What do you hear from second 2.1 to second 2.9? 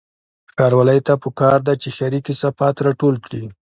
کثافات